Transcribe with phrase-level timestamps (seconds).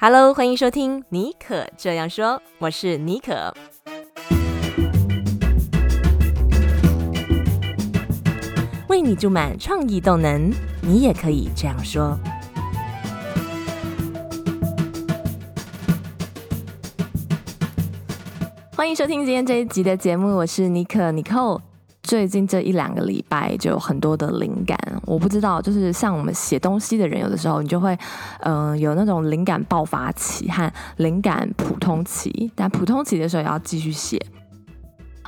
[0.00, 3.52] Hello，欢迎收听尼可这样说，我是尼可。
[8.88, 12.16] 为你注满创意动能，你也可以这样说。
[18.76, 21.60] 欢迎收听今天这一集的节目，我是尼可尼可。
[22.08, 27.94] 最近这一两个礼拜就有很多的灵感，我不知道，就是像我们写东西的人，有的时候你就会，
[28.40, 34.18] 嗯、有那种灵感爆发期和灵感普通期，但普通期的时候也要继续写。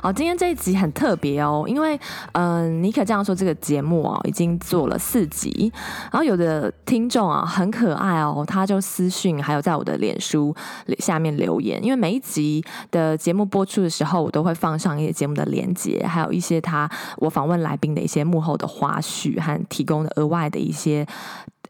[0.01, 1.95] 好，今天这一集很特别哦，因为，
[2.31, 5.71] 嗯、呃，尼可这样说，这个节目哦，已经做了四集，
[6.11, 10.55] 然后有的听众啊很可爱哦，他就私讯，还有在我的脸书
[10.97, 21.05] 下面留言，因为每一集的节目播出的时候，我都会放上一些节目的连接，还有一些他我访问来宾的一些幕后的花絮和提供的额外的一些。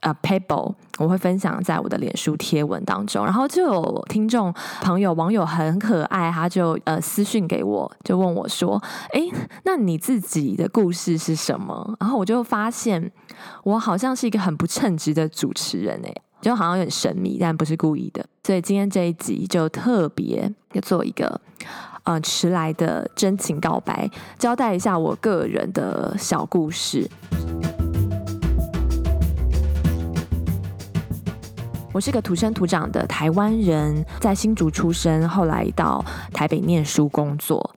[0.02, 8.81] 呃、uh，Pebble，我会分享在我的脸书贴文当中，然后就有听众朋友网友很可爱，他就呃私讯给我，就问我说
[9.14, 9.22] ：“哎，
[9.64, 13.12] 那你自己的故事是什么？”然后我就发现
[13.64, 18.25] 我好像是一个很不称职的主持人哎，就好像有点神秘，但不是故意的。
[18.44, 21.40] 所以今天这一集就特别要做一个
[22.03, 24.09] 呃迟来的真情告白，
[24.40, 27.08] 交代一下我个人的小故事。
[31.94, 36.03] 我是个土生土长的台湾人，在新竹出生，后来到
[36.34, 37.75] 台北念书工作。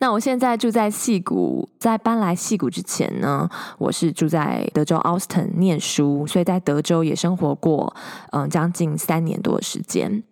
[0.00, 7.96] 那我现在住在矽谷，在搬来矽谷之前呢，我是住在德州奥斯汀念书，所以在德州也生活过，
[8.32, 10.22] 嗯，将近三年多的时间。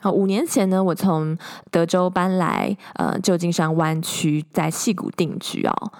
[0.00, 1.36] 好，五年前呢，我从
[1.70, 5.92] 德州搬来，呃，旧金山湾区，在矽谷定居哦。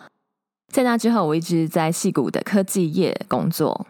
[0.71, 3.87] 在那之后，我一直在矽谷的科技业工作。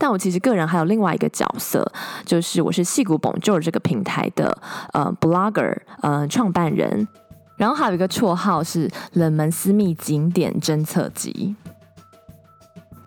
[0.00, 1.86] 但我其实个人还有另外一个角色，
[2.24, 4.56] 就是我是戏骨本就是这个平台的
[4.94, 7.06] 呃 blogger 呃创办人，
[7.56, 11.54] 然后还有一个绰号是冷门私密景点侦测机。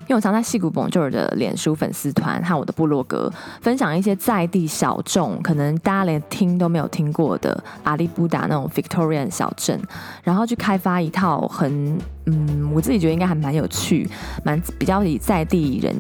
[0.04, 3.32] 因为我常在戏骨本就是的脸书粉丝团和我的部落格
[3.62, 9.80] 分享一些在地小众，可能大家连听都没有听过的阿里布达那种 Victorian 小镇，
[10.24, 14.10] 然后去开发一套很嗯，我自己觉得应该还蛮有趣、
[14.44, 15.96] 蛮比较以在地人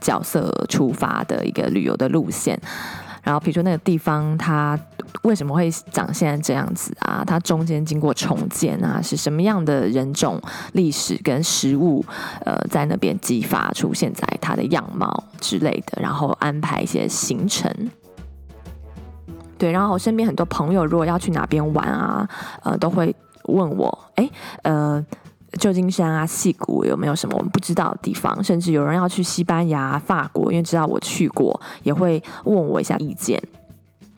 [0.00, 2.60] 角色出发的一个旅游的路线。
[3.28, 4.78] 然后，比如说那个地方，它
[5.20, 7.22] 为什么会长现在这样子啊？
[7.26, 10.40] 它中间经过重建啊，是什么样的人种、
[10.72, 12.02] 历史跟食物，
[12.46, 17.70] 呃，在那边激发出现在它的样貌之类的，然后安排一些行程。
[19.58, 22.26] 对，然后我身边很多朋友如果要去哪边玩啊，
[22.62, 24.30] 呃，都会问我，哎，
[24.62, 25.04] 呃。
[25.58, 28.44] 旧金山啊，矽谷有没有什么我们不知道的地方？
[28.44, 33.42] 甚至有人要去西班牙、法国，因为知道我去过，也会问我一下意见。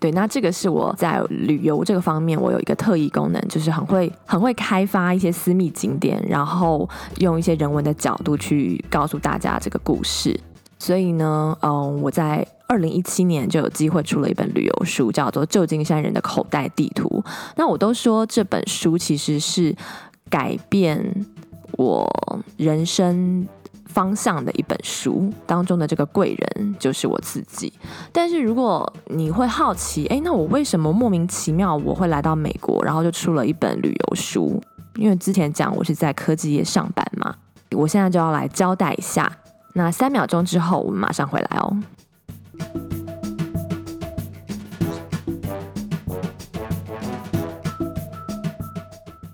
[0.01, 10.41] 对，那这个是我在旅游这个方面，我有一个特异功能，就是很会很会开发一些私密景点，然后用一些人文的角度去告诉大家这个故事。
[10.79, 17.23] 所以呢，嗯，我在二零一七年就有机会出了一本旅游书，叫做《旧金山人的口袋地图》。
[17.57, 19.77] 那我都说这本书其实是。
[20.31, 21.27] 改变
[21.73, 22.09] 我
[22.57, 23.47] 人生
[23.87, 27.73] 方向的一本书当中的这个贵人就是我自己。
[28.13, 34.63] 但是如果你会好奇，诶，那我为什么莫名其妙我会来到美国，然后就出了一本旅游书？
[34.95, 37.35] 因为之前讲我是在科技业上班嘛，
[37.73, 39.31] 我现在就要来交代一下。
[39.75, 41.77] 那三秒钟之后，我们马上回来哦。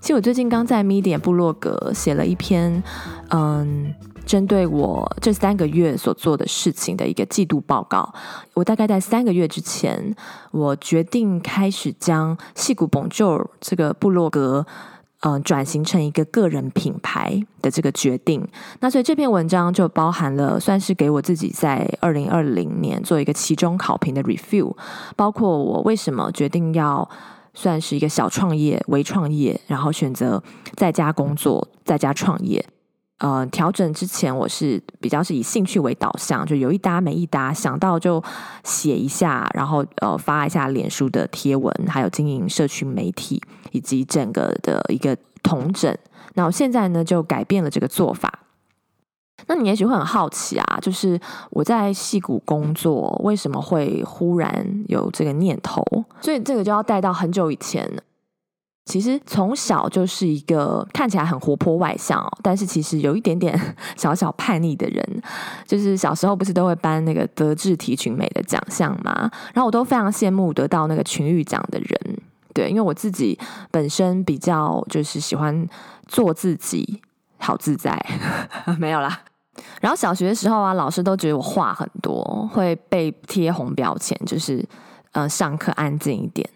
[0.07, 2.81] 其实我最近刚在 Media 部落格写了一篇，
[3.27, 3.93] 嗯，
[4.25, 8.13] 针对我这三个月所做的事情的一个季度报告。
[8.53, 10.15] 我大概在三个月之前，
[10.51, 14.65] 我决定开始将戏骨 Bonjour 这个部落格，
[15.23, 18.47] 嗯，转型成一个个人品牌的这个决定。
[18.79, 24.73] 那所以这篇文章就包含了，算是给我自己在二零二零年做一个期中考评的 review，
[25.17, 27.09] 包括我为什么决定要。
[27.57, 30.41] 算是一个小创业、微创业，然后选择
[30.75, 32.63] 在家工作、在家创业。
[33.17, 38.23] 呃，调整之前我是比较是以兴趣为导向，就有一搭没一搭，想到就
[38.63, 45.97] 写一下，然后呃发一下脸书的贴文，还有经营社群媒体，以及整个的一个统整。
[46.35, 48.36] 那我现在呢就改变了这个做法。
[49.47, 55.81] 那你也许会很好奇啊，就是我在戏谷工作，为什么会忽然有这个念头？
[56.21, 57.91] 所以这个就要带到很久以前。
[58.85, 65.21] 其实从小就是一个看起来很活泼外向，但是其实有一点点 小小叛逆的人。
[65.65, 69.29] 就是小时候不是都会颁那个德智体群美的奖项吗？
[69.53, 72.17] 然后我都非常羡慕得到那个群育奖的人。
[72.53, 73.37] 对，因为我自己
[73.71, 75.67] 本身比较就是喜欢
[76.07, 77.01] 做自己，
[77.39, 77.93] 好自在，
[78.79, 79.19] 没有啦。
[79.81, 84.63] 然后小学的时候啊，老师都觉得我话很多，会被贴红标签，就是
[85.11, 86.49] 呃上课安静一点。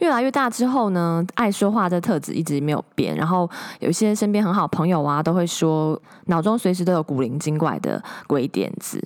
[0.00, 3.16] 越来越大之后呢，爱说话的特质一直没有变。
[3.16, 3.50] 然后
[3.80, 9.04] 有一些身边很好朋友啊，都会说脑中随时都有古灵精怪的鬼点子。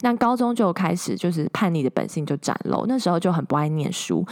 [0.00, 4.24] 但高中就开始就是叛逆的本性就展露，那时候就很不爱念书。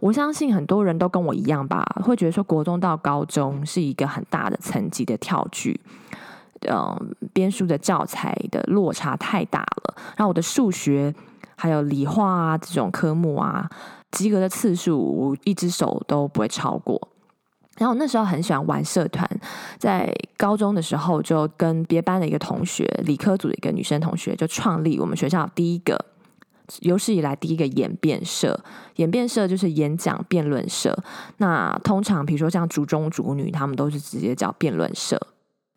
[0.00, 5.78] 我相信很多人都跟我一样吧，会觉得说国中到高中是一个很大的层级的跳距。
[6.66, 9.94] 嗯，编书的教材的落差太大了。
[10.16, 11.14] 然后我的数学
[11.56, 13.68] 还有理化啊这种科目啊。
[14.10, 16.98] 及格的次数，我一只手都不会超过。
[17.76, 19.28] 然后那时候很喜欢玩社团，
[19.78, 26.02] 在高中的时候就跟别班的一个同学，理科组的一个女生同学，就创立我们学校第一个
[26.80, 28.58] 有史以来第一个演辩社。
[28.96, 30.98] 演辩社就是演讲辩论社。
[31.36, 35.20] 那通常比如说像竹中、竹女，他们都是直接叫辩论社。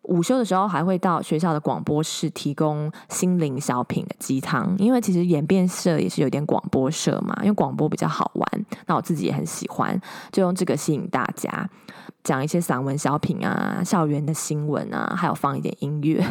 [0.02, 10.00] 午休的时候还会到学校的广播室提供心灵小品的鸡汤，因为其实演变社也是有点广播社嘛，因为广播比较好玩，那我自己也很喜欢，
[10.32, 11.68] 就用这个吸引大家，
[12.24, 16.24] 讲一些散文小品啊、校园的新闻啊，还有放一点音乐。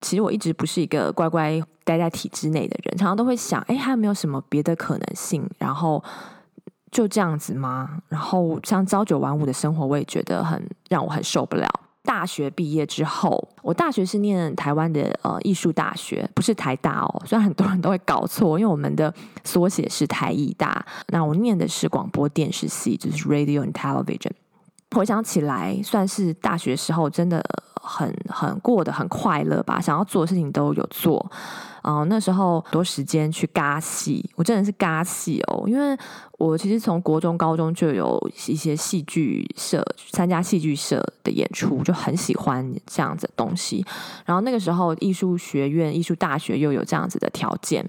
[0.00, 5.44] 其实我一直不是一个乖乖待在体制内的人，常常都会想，哎，还有没有什么别的可能性？
[5.58, 6.02] 然后
[6.92, 8.02] 就这样子吗？
[8.08, 11.68] 然后像朝九晚五的生活，我也觉得很让我很受不了。
[12.04, 17.22] 大学毕业之后，我大学是念台湾的呃艺术大学，不是台大哦。
[17.26, 19.12] 虽然很多人都会搞错，因为我们的
[19.42, 20.84] 缩写是台艺大。
[21.08, 24.32] 那我念的是广播电视系，就是 Radio and Television。
[24.94, 27.42] 回想起来，算是大学时候真的
[27.82, 31.30] 很很过得很快乐吧，想要做的事情都有做。
[31.84, 35.96] 哦、那时候多时间去尬戏，我真的是尬戏哦，因为
[36.38, 43.84] 我其实从国中、高中就有一些戏剧社参加戏剧社的演出，就很喜欢这样子的东西。
[44.24, 47.86] 然后那个时候，艺术学院、艺术大学又有这样子的条件，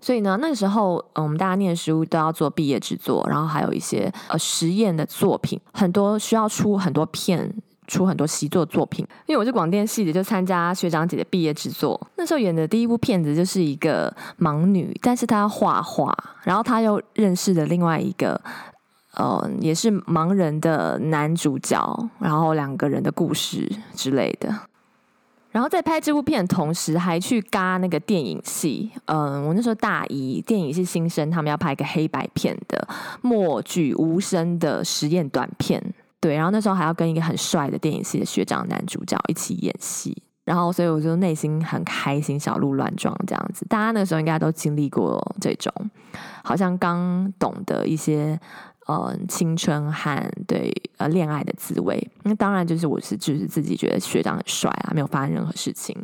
[0.00, 7.54] 所以呢，那个时候我们大家念书都要做毕业制作，然后还有一些呃实验的作品，很多需要出很多片。
[7.88, 12.00] 出很多习作作品，因为我是广电系的，就参加学长姐的毕业制作。
[12.16, 18.40] 那时候演的第一部片子就是一个盲女，但是她画画，然后她又认识了另外一个，
[19.14, 24.54] 呃，也是盲人的男主角，然后两个人的故事之类的。
[25.50, 28.90] 然后在拍这部片的同时，还去嘎那个电影系。
[29.06, 32.86] 嗯、我那时候大一，电影系新生，他们要拍一个黑白片的
[33.22, 35.82] 默剧无声的实验短片。
[36.20, 43.64] 对，然后那时候还要跟一个很帅的电影系的学长男主角一起演戏，然后所以我就内心很开心，小鹿乱撞这样子。
[43.66, 45.72] 大家那个时候应该都经历过这种，
[46.42, 48.36] 好像刚懂得一些
[48.88, 52.10] 呃青春和对呃恋爱的滋味。
[52.24, 55.96] 那当然就是我是就是自己觉得学长很帅啊，没有发生任何事情。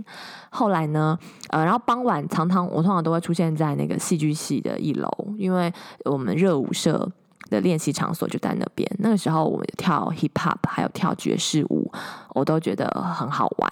[0.50, 1.18] 后来呢，
[1.48, 5.72] 呃，然后傍晚常常我通常都会出现在那个戏剧系的一楼，因为
[6.04, 7.10] 我们热舞社。
[7.54, 8.90] 的练习场所就在那边。
[8.98, 11.90] 那个时候，我们跳 hip hop，还有跳爵士舞，
[12.30, 12.86] 我都觉得
[13.16, 13.70] 很好玩。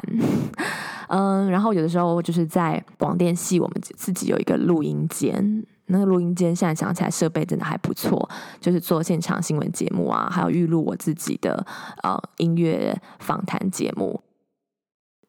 [1.08, 5.64] 嗯，然后有的时候就是在广电系，我们自己有一个录音间。
[5.86, 8.26] 那个录音间现在想起来设备真的还不错，
[8.60, 11.66] 就是做现场新闻节目啊，还有预录我自己的
[12.02, 14.22] 呃音乐访谈节目。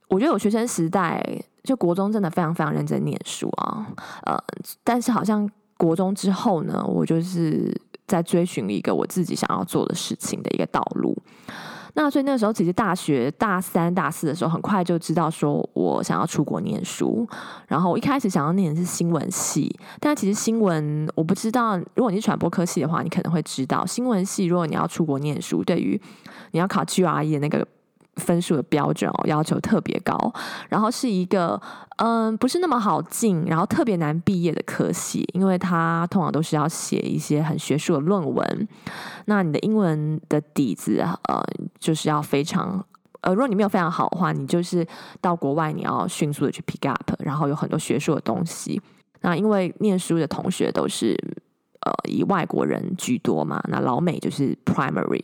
[0.08, 1.22] 我觉得我学生时代
[1.63, 3.88] 就国中真的非常非常认真念书啊，
[4.25, 4.42] 呃，
[4.86, 7.75] 但是好像国中之后呢，我就是。
[8.13, 11.17] 在追寻一个我自己想要做的事情的一个道路。
[11.96, 17.27] 那所以那个时候，其实大学大三、大四的时候，很快就知道说我想要出国念书。
[17.67, 21.77] 然后我一开始想要念的是新闻系，但其实新闻我不知道。
[21.96, 26.00] 如果你是传播科系的话，你可能会知道，新闻系如果你要出国念书，对于
[26.51, 27.67] 你要考 GRE 的那个。
[28.17, 30.15] 分数的标准哦，要求特别高，
[30.70, 31.60] 然后是一个
[31.98, 38.67] 嗯，不是那么好进，然后特别难毕业的科系，因为它通常都是要写一些很学术的论文，
[39.25, 41.43] 那你的英文的底子呃，
[41.79, 42.84] 就是要非常
[43.22, 44.86] 呃，如果你没有非常好的话，你就是
[45.22, 48.82] 到国外你要迅速的去 pick up，然后有很多学术的东西。
[49.22, 51.17] 那因为念书的同学都是
[51.86, 55.24] 呃以外国人居多嘛，那老美就是 primary，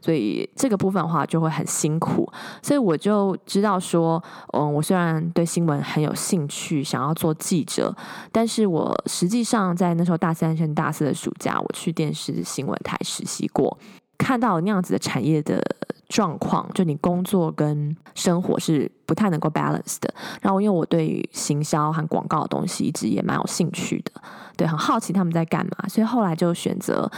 [0.00, 2.30] 所以这个部分的话就会很辛苦。
[2.62, 7.94] 所以我就知道说，嗯，我虽然对新闻很有兴趣，想要做记者，
[8.32, 13.78] 但是我实际上在那时候大三升大四的暑假，我去电视新闻台实习过。
[14.18, 15.62] 看到那样子的产业的
[16.10, 20.12] 状况，就你工作跟生活是不太能够 balance 的。
[20.42, 24.20] 然后，因为我对于行销和广告的东西一直也蛮有兴趣的，
[24.56, 27.08] 对，很好奇他们在干嘛，所以后来就选择，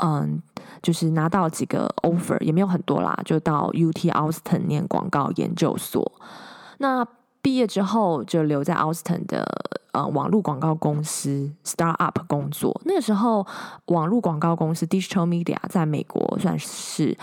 [0.00, 0.40] 嗯，
[0.80, 6.12] 就是拿到几个 offer，也没有很多啦，就到 UT Austin 念广告研究所。
[6.78, 7.04] 那
[7.42, 9.46] 毕业之后就留在 Austin 的
[9.92, 12.80] 呃网络广告公司 Startup 工作。
[12.84, 13.46] 那个时候，
[13.86, 17.16] 网络广告公司 Digital Media 在美国算是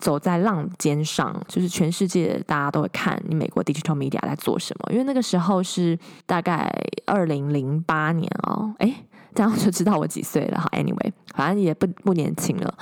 [0.00, 4.92] 走在浪尖上，就是全世界大家都会看你美国 Digital Media 在做什么。
[4.92, 6.70] 因为那个时候是大概
[7.06, 8.94] 二零零八年哦，诶，
[9.34, 10.60] 这样就知道我几岁了。
[10.60, 12.74] 好，Anyway，反正也不不年轻了。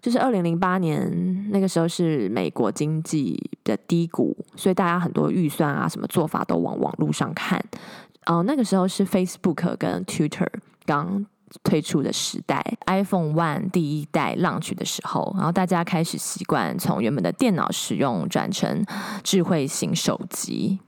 [0.00, 7.62] 就是二零零八年那个时候是美国经济的低谷，所以大家很多预算啊，什么做法都往网络上看。
[8.26, 10.46] 哦，那个时候是 Facebook 跟 Twitter
[10.86, 11.26] 刚
[11.62, 18.84] 推出的时代，iPhone One 第一代浪曲的时候，然后大家开始习惯从原本的电脑使用转成
[19.22, 20.78] 智慧型手机。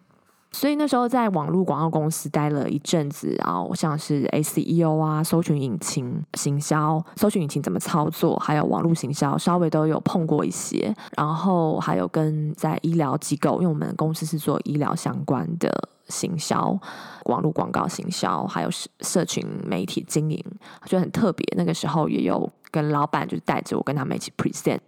[0.52, 10.92] 所以那时候在网络广告公司待了一阵子，然后像是 SEO 啊、搜寻引擎行销、搜寻引擎怎么操作，还有网络行销，稍微都有碰过一些。
[11.16, 15.72] 然后还有跟在医疗机构，因为我们公司是做医疗相关的
[16.08, 16.76] 行销、
[17.26, 20.44] 网络广告行销，还有社社群媒体经营，
[20.84, 21.46] 就很特别。
[21.56, 24.80] 那个时候也有跟老板就是带着我跟他们一起 present。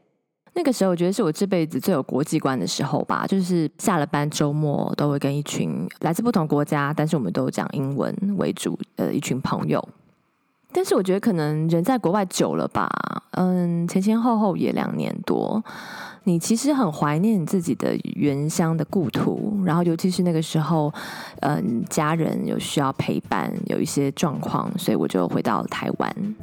[0.55, 3.27] 那个时候，我觉得是我这辈子最有国际观的时候吧。
[3.27, 9.83] 就是下了班周末，都会跟一群来自不同国家，但是我们都讲英文为主的一群朋友。
[10.75, 12.89] 但是我觉得，可能人在国外久了吧，
[13.33, 15.63] 嗯，前前后后也两年多，
[16.25, 19.63] 你其实很怀念自己的原乡的故土。
[19.67, 20.93] 然后，尤其是那个时候，
[21.41, 26.35] 嗯，家人有需要陪伴，有一些状况，所以我就回到台湾。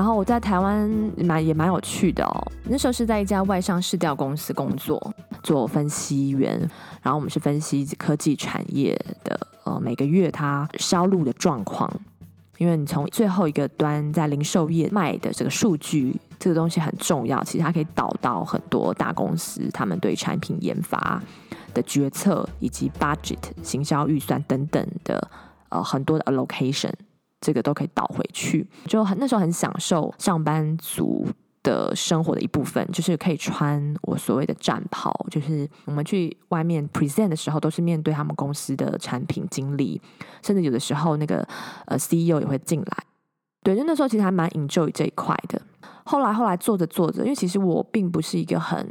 [0.00, 0.88] 然后我在台湾
[1.18, 2.32] 蛮也蛮有趣的哦。
[2.64, 6.58] 那时候是在一家外商市调公司工作，做分析员。
[7.02, 11.86] 然后我们是分析科技产业的，呃，每个月它销路的状况。
[12.56, 17.44] 因为你从最后一个端在零售业卖的这个数据，这个东西很重要。
[17.44, 21.22] 其实它可以导到很多大公司他们对产品研发
[21.74, 25.28] 的决策，以及 budget 行销预算等等的，
[25.68, 26.90] 呃，很多的 allocation。
[27.40, 31.26] 这个都可以倒回去，就很那时候很享受上班族
[31.62, 40.00] 的生活的一部分，就是可以穿我所谓的战袍，就是我们去外面 present 的时候，都是面对他们公司的产品经理，
[40.42, 41.46] 甚至有的时候那个
[41.86, 43.04] 呃 CEO 也会进来。
[43.62, 45.60] 对，就那时候其实还蛮 enjoy 这一块的。
[46.04, 48.88] 后来后来做着做着，因为其实我并不是一个很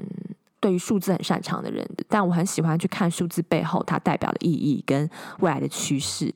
[0.59, 6.33] 对于数字很擅长的人，但我很喜欢去看数字背后它代表的意义跟未来的趋势。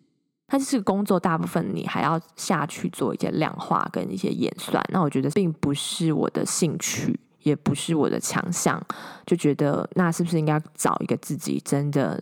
[0.53, 8.79] 但是工作大部分你还要下去做一些量化跟一些演算，那我觉得并不是我的兴趣，也不是我的强项，
[9.25, 12.21] 就觉得那是不是应该找一个自己真的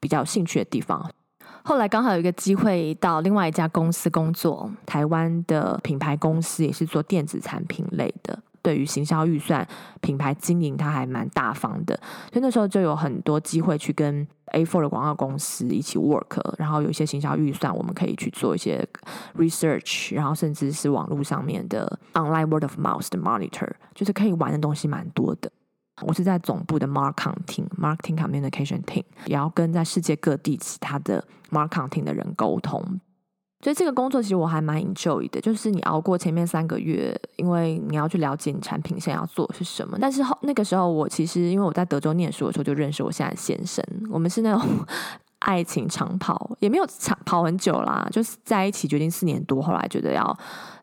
[0.00, 1.08] 比较有兴趣的地方？
[1.62, 8.36] 后来刚好有一个机会到另外一家公司工作，台湾的品牌公司也是做电子产品类的。
[8.60, 9.64] 对于行销预算、
[10.00, 11.94] 品牌经营，他还蛮大方的，
[12.32, 18.86] 所以那时候就有很多机会去跟 A4 的广告公司一起 work，然后有一些行销预算，我们可以去做一些
[19.36, 25.50] research，然后甚至是网络上面的 online word of mouth 的 monitor，就是可以玩的东西蛮多的。
[26.02, 33.00] 我是在总部的 marketing marketing communication team，也要跟在世界各地其他的 marketing 的人沟通。
[33.60, 39.98] 所以这个工作其实我还蛮 enjoy 的，就是你熬过前面三个月，因为你要去了解你产品现在要做的是什么。
[40.00, 44.62] 但是后那个时候，我其实因为我在德州念书的时候就认识我现在先生，我们是那种
[45.40, 50.38] 爱情长跑，也没有长跑很久啦，就是在一起决定四年多，后来觉得要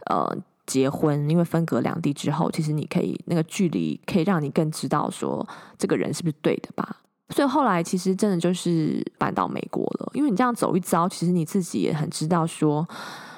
[0.08, 6.98] 呃结婚，因为分隔两地之后，其实你可以那个距离可以让你更知道说这个人是不是对的吧。
[7.29, 12.88] 所以后来其实真的就是搬到美国了，因为你这样走一遭，其实你自己也很知道说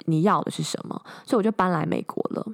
[0.06, 2.46] 你要的是什么，所以我就搬来美国了。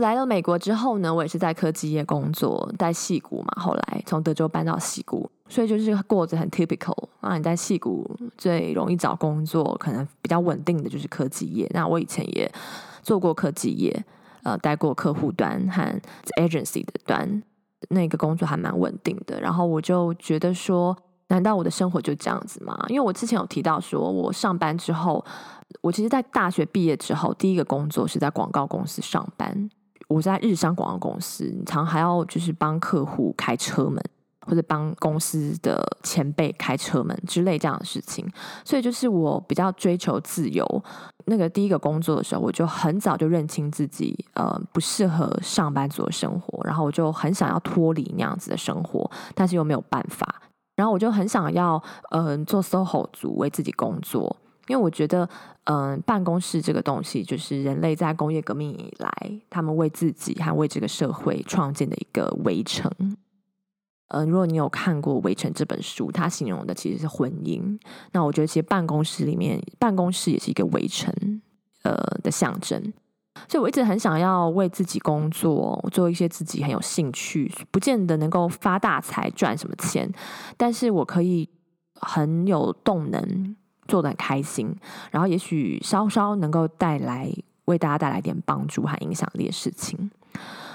[0.00, 3.48] 来了美国之后呢，我也是在科技业工作，在矽谷嘛。
[3.60, 7.36] 后来从德州搬到西谷，所以就是过着很 typical 啊。
[7.36, 11.68] 你在矽谷最容易找工作，可能比较稳定的就是科技业。
[11.74, 12.48] 那我以前也
[13.02, 14.04] 做过科技业，
[14.44, 16.00] 呃，待过客户端和
[16.40, 17.42] agency 的端。
[17.90, 20.96] 那个工作还蛮稳定的，然后我就觉得说，
[21.28, 22.76] 难道我的生活就这样子吗？
[22.88, 25.24] 因为我之前有提到说，我上班之后，
[25.80, 29.70] 我其实，在大学毕业之后，第一个工作是在广告公司上班。
[30.08, 34.02] 我在日商广告公司，常还要就是帮客户开车门，
[34.48, 38.26] 或者帮公司的前辈开车门之类这样的事情。
[38.64, 40.64] 所以就是我比较追求自由。
[41.26, 50.42] 那个第一个工作的时候，我就很早就认清自己，呃，不适合上班族的生活，然后我就很想要脱离那样子的生活，但是又没有办法。
[50.74, 54.34] 然后我就很想要，嗯、做 SOHO 族，为自己工作。
[54.68, 55.28] 因为我觉得，
[55.64, 59.10] 嗯、办公室这个东西，就是人类在工业革命以来，
[59.50, 62.90] 他们为自己还为这个社会创建的一个围城。
[64.08, 67.78] 嗯、呃，如果你有看过《围城》这本书，它形容的其实是婚姻。
[68.12, 71.12] 那我觉得，其实办公室里面，办公室也是一个围城，
[71.82, 72.92] 呃的象征。
[73.48, 80.12] 所以我一直很想要为自己工作，做一些自己很有兴趣，不见得能够发大财赚什么钱，
[80.56, 81.48] 但是我可以
[81.94, 83.56] 很有动能。
[83.86, 84.70] 做得很开心，
[85.10, 87.32] 然后也许稍稍能够带来
[87.64, 90.10] 为大家带来点帮助和影响力的事情，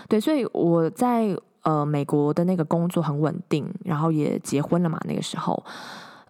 [0.10, 5.62] 对，所以我在呃美国的那个工作很稳定，然后也结婚了嘛，那个时候，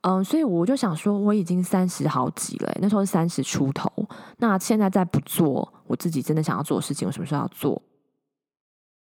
[0.02, 3.92] 嗯、所以我就想说，我已经三十好几了，那时候是三十出头，
[4.38, 7.82] 那现在再不做我自己真的想要做的事情，我什么时候要做？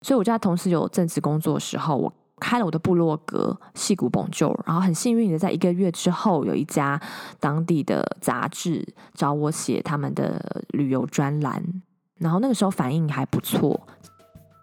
[0.01, 2.13] 所以我就在同时有正职工作的时候，我。
[2.39, 6.99] 开了我的部落格《矽谷 Bonjour》，然后很幸运的在一个月之后，有一家
[7.39, 11.63] 当地的杂志找我写他们的旅游专栏，
[12.17, 13.79] 然后那个时候反应还不错，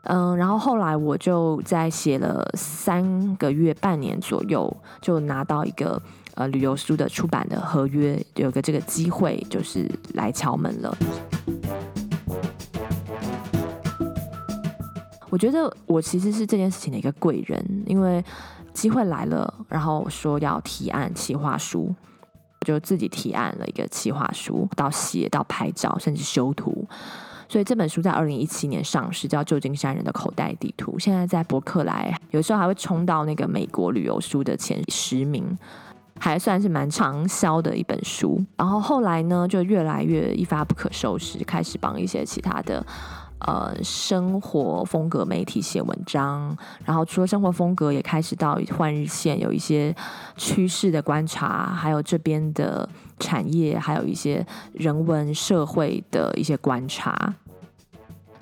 [0.05, 6.01] 嗯，然后后来我就在写了三个月、半年左右，就拿到一个
[6.35, 10.97] 呃旅游书的出版的合约，有个这个机会就是来敲门了。
[15.29, 18.25] 我觉得我其实是这件事情的一个贵人，因为
[18.73, 21.95] 机会来了，然后说要提案企划书，
[22.61, 26.89] 我就自己提案了一个企划书，到写到拍照，甚至修图。
[27.51, 35.59] 所以这本书在二零一七年上市，叫《旧金山人的口袋地图》，现在在博客来，有时候还会冲到那个美国旅游书的前十名，
[36.21, 38.41] 还算是蛮畅销的一本书。
[38.57, 42.87] 然后后来呢，就越来越一发不可收拾，开始帮一些其他的。
[43.47, 46.55] 呃，生活风格媒体写文章，
[46.85, 49.97] 然后除了生活风格，也开始到换日线有一些
[50.37, 52.87] 趋势的观察，还有这边的
[53.19, 57.35] 产业，还有一些人文社会的一些观察。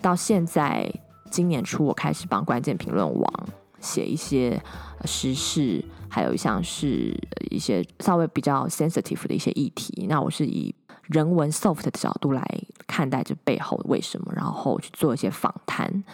[0.00, 0.92] 到现在，
[1.30, 3.48] 今年初我开始帮关键评论网
[3.80, 4.60] 写一些
[5.04, 7.14] 时事，还有像是
[7.50, 10.06] 一些稍微比较 sensitive 的一些议题。
[10.08, 10.74] 那我是以。
[11.08, 12.44] 人文 soft 的角度来
[12.86, 16.04] 看待这背后为什么，然后去做一些访谈。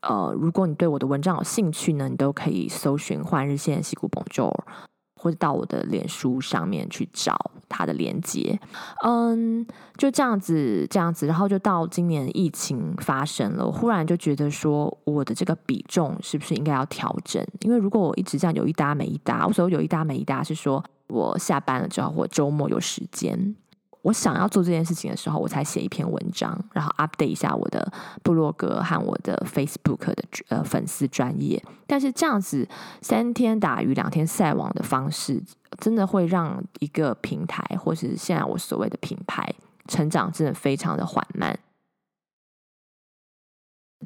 [0.00, 4.52] 呃，如果你对我的文章有兴趣呢，你都可以搜寻换日线西谷 Bonjour，
[5.20, 7.36] 或者到我的脸书上面去找
[7.68, 8.58] 它的连接。
[9.04, 9.66] 嗯，
[9.98, 17.46] 就这样子，这样子，然后就到今年疫情发生了，我忽然就觉得说，我的这个比重是不是应该要调整？
[17.60, 20.82] 因为如果我一直这样有一搭没一搭，我所谓有一搭没一搭是说。
[21.12, 23.56] 我下班了之后，或周末有时间，
[24.02, 31.62] 我想要做这件事情的时候，我才写一篇文章，然后 update 一下我的部落格和我的 Facebook 的呃粉丝专业。
[31.86, 32.66] 但是这样子
[33.02, 35.42] 三天打鱼两天晒网的方式，
[35.78, 39.52] 真的会让一个平台，或是现在我所谓的品牌，
[39.86, 41.58] 成长真的非常的缓慢。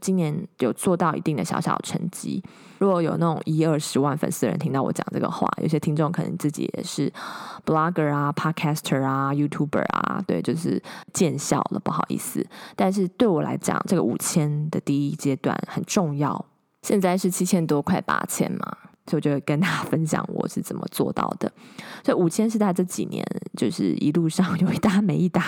[0.04, 2.44] 今年有做到一定的小小成绩。
[2.78, 7.10] 如果有那种一二十万粉丝的人听到我讲这个话，有些听众可能自己也是
[7.64, 10.82] blogger 啊、podcaster 啊、YouTuber 啊，对，就是
[11.14, 12.46] 见笑了，不好意思。
[12.76, 16.44] 但是对我来讲，这个五千的第一阶段很重要。
[16.82, 18.76] 现在是七千多，快八千嘛。
[19.06, 21.50] 所以我就跟大家分享我是怎么做到的。
[22.02, 23.24] 所以五千是在这几年，
[23.56, 25.42] 就是一路上有一搭没一搭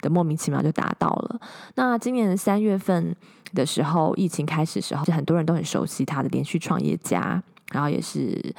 [0.00, 1.40] 的莫名其妙就达到了。
[1.76, 3.14] 那今年三月份
[3.54, 8.54] 的时候，疫情开始的时候，就很多人都很熟悉他的连续创业家，然后也是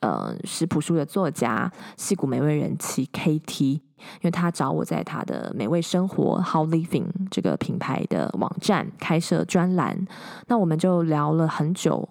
[0.00, 3.82] 呃食谱书的作家，戏骨美味人妻 KT，因
[4.22, 10.06] 为他找我在他的美味生活 How Living 这个品牌的网站开设专栏，
[10.48, 12.08] 那我们就聊了很久。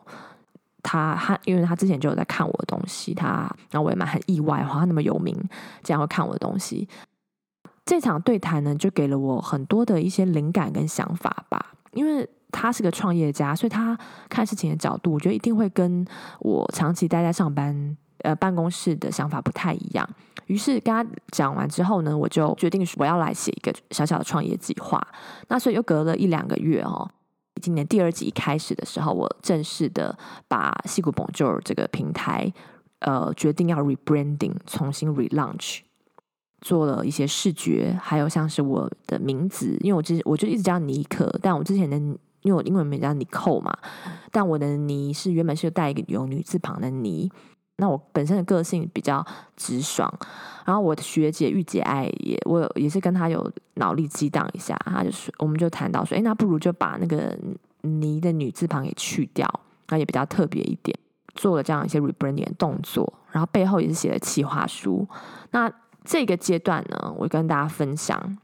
[0.84, 5.34] 他他，因为他之前就有在看我的东西，他，然后我也蛮很意外，哇，他那么有名，
[5.84, 6.88] 竟然会看我的东西。
[7.86, 11.74] 这场对谈呢，就给了我很多的一些灵感跟想法吧。
[11.94, 13.98] 因为他是个创业家，所以他
[14.30, 16.06] 看事情的角度，我觉得一定会跟
[16.40, 20.08] 我长期待在上班呃办公室的想法不太一样。
[20.46, 25.02] 于是跟他讲完之后呢，我就决定我要来写一个小小的创业计划。
[25.48, 27.10] 那所以又隔了一两个月哦。
[27.60, 30.18] 今年第二季开始的时候，我正式的
[30.48, 32.52] 把戏骨 Bonjour 这个平台，
[33.00, 35.80] 呃，决定要 rebranding，重新 relaunch，
[36.62, 43.78] 做了一些视觉，还有像是我的名字，因为我之我就一直叫尼克，但我之前的因为我英文名叫 Niko 嘛，
[44.32, 47.30] 但我的尼是原本是带一个有女字旁的尼。
[47.80, 50.12] 那我本身的个性比较直爽，
[50.66, 57.36] 然后我的学姐御姐爱也，我有也是跟她有脑力激荡一下，她就是我们就谈到说，哎，那不如就把那个
[57.82, 59.50] “泥”的女字旁给去掉，
[59.88, 60.98] 那也比较特别一点，
[61.36, 65.08] 做了这样一些 rebranding 的动作，然后背后也是写了企划书。
[65.52, 65.72] 那
[66.04, 68.38] 这个阶段呢，我跟大家分享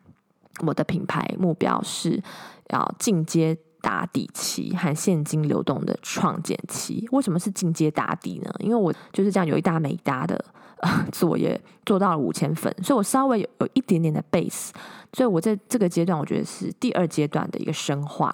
[0.61, 2.23] 我的品牌目标是
[2.69, 3.57] 要进阶。
[3.85, 8.51] 打底期和现金流动的创建期，为什么是进阶打底呢？
[8.57, 10.43] 因为我就是这样有一搭没搭的
[10.79, 14.71] 呃作业做到了五千粉，所以我稍微有有一点点的 base，
[15.13, 18.33] 所以我在这个阶段我觉得是第二阶段的一个深化。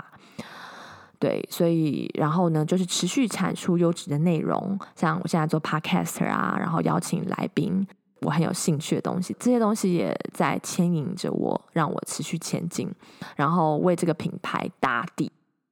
[1.20, 7.86] 对，所以然后呢，就是持续产出优质的内容，像我现在做 podcaster 啊，然后邀请来宾，
[8.22, 12.90] 我很有兴趣的东西，这些东西也在牵引着我，让我持续前进，
[13.36, 15.30] 然后为这个品牌打底。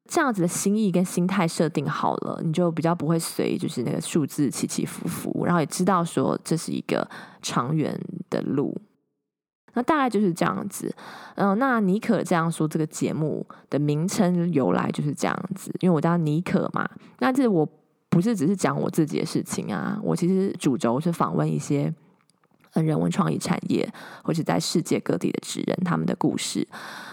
[0.10, 7.08] 这样子的心意跟心态设定好了，你就比较不会随就是那个数字起起伏伏，然后也知道说这是一个
[7.44, 8.76] 长远的路。
[9.76, 10.92] 那大概就是这样子。
[11.36, 16.90] 嗯，那妮可这样说，这个节目的名称由来就是这样子，因为我叫妮可嘛。
[17.20, 17.64] 那这我
[18.10, 21.94] 不是只是讲我自己的事情啊，我其实主轴是访问一些
[22.74, 23.88] 人文创意产业
[24.24, 26.68] 或者在世界各地的职人他们的故事。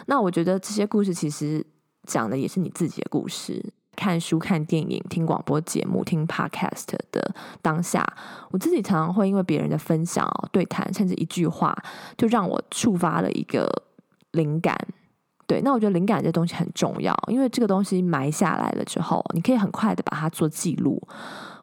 [0.07, 1.63] 那我觉得这些故事其实。
[2.07, 3.63] 讲的也是你自己的故事。
[3.97, 8.07] 看书、看电影、听广播节目、听 podcast 的当下，
[8.51, 11.75] 我自己常常会因为别人的分享、对谈，甚至一句话，
[12.19, 13.67] 就让我触发了一个
[14.33, 14.79] 灵感。
[15.47, 21.01] 对，那我觉得灵感这东西很重要，因为这个东西埋下来了之后，你可以很快的把它做记录，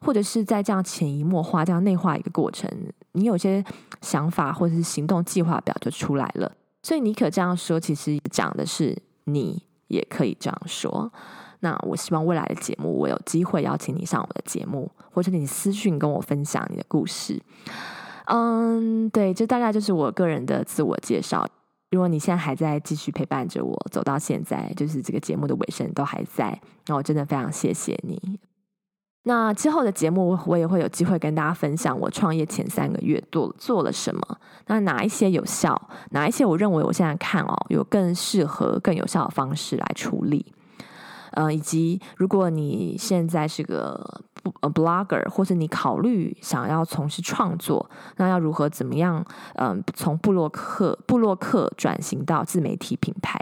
[0.00, 2.68] 或者是在这样潜移默化、这样内化一个过程，
[3.12, 3.64] 你有些
[4.00, 6.50] 想法或者是行动计划表就出来了。
[6.82, 9.62] 所以你可这样说，其实讲的是你。
[9.94, 11.10] 也可以这样说。
[11.60, 17.40] 那我希望未来的节目，我有机会邀请你上我的节目，或者你私讯跟我分享你的故事。
[18.26, 21.46] 嗯，对，这大概就是我个人的自我介绍。
[21.90, 28.40] 如果你现在还在继续陪伴着我走到现在，就是这个节目的尾声都还在，那我真的非常谢谢你。
[29.26, 34.20] 那之后的节目，我也会有机会跟大家分享我创业前三个月做做了什么。
[34.66, 35.80] 那哪一些有效？
[36.10, 40.52] 哪一些我认为我现在看哦，有更适合、更有效的方式来处理？
[41.32, 44.22] 呃，以及如果你现在是个
[44.60, 49.24] 呃 blogger，或者你考虑想要从事创作，那要如何怎么样？
[49.54, 53.40] 嗯、从布洛克布洛克转型到自媒体品牌？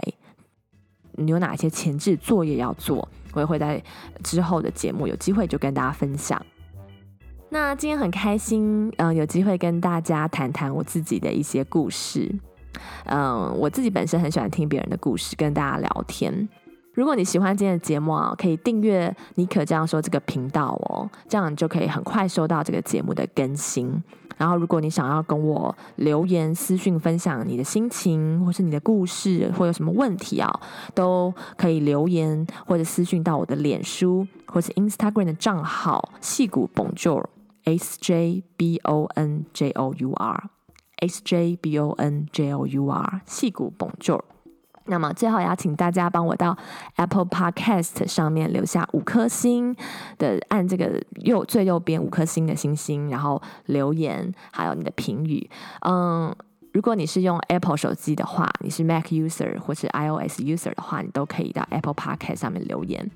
[1.17, 3.07] 你有哪些前置作业要做？
[3.33, 3.83] 我也会在
[4.23, 6.43] 之后的节目有机会就跟大家分享。
[7.49, 12.33] 那今天很开心，嗯、有机会跟大家谈谈我自己的一些故事。
[13.05, 16.49] 嗯、我自己本身很喜欢听别人的故事，跟大家聊天。
[16.93, 24.01] 如果你喜欢今天的节目啊，可以订阅妮可这样说这个频道哦，这样你就可以很快收到这个节目的更新。
[24.35, 30.51] 然后，如果你想要跟我留言私讯分享你的心情，或是你的故事，或有什么问题啊，
[30.95, 37.23] 都可以留言或者私讯到我的脸书或是 Instagram 的账号矽谷 Bonjour
[37.63, 40.49] S J B O N J O U R
[40.97, 44.21] S J B O N J O U R 矽谷 Bonjour。
[44.85, 46.57] 那么最后也要请大家帮我到
[46.97, 49.75] Apple Podcast 上面留下五颗星
[50.17, 55.49] 的，按这个右最右边五颗星的星星，然后留言，还有你的评语。
[55.81, 56.35] 嗯，
[56.73, 63.09] 如果你是用 Apple 手机的话，你是 Mac User 或是 iOS User 的话，你都可以到 Apple Podcast 上面留言。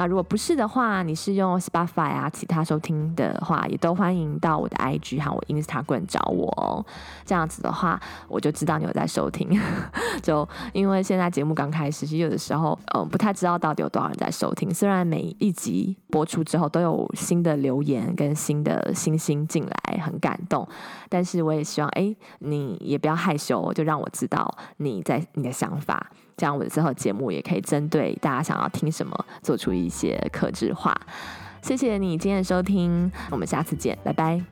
[0.00, 6.82] 那如果不是的话，你是用 Spotify 啊，其他收听的话，也都欢迎到我的 IG 和我 Instagram 找我哦。
[7.26, 9.60] 这样子的话，我就知道你有在收听。
[10.22, 14.72] 就因为现在节目刚开始，其实有的时候，嗯，不太知道到底有多少人在收听。
[14.72, 20.66] 虽然每一集播出之后都有新的留言跟新的星星进来，很感动。
[21.10, 26.10] 但是我也希望，哎，你也不要害羞，就让我知道你在你的想法。
[26.40, 30.98] 这样，我的之后节目也可以针对大家想要听什么，做出一些克制化。
[31.60, 34.42] 谢谢你今天的收听，我们下次见，拜拜。